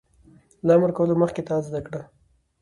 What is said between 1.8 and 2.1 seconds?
کړه.